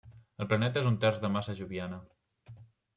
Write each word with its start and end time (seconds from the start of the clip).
El 0.45 0.49
planeta 0.53 0.81
és 0.83 0.89
un 0.93 0.97
terç 1.05 1.21
de 1.27 1.33
massa 1.37 1.57
joviana. 1.63 2.05